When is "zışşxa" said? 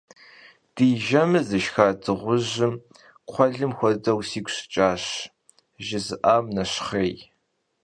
1.49-1.87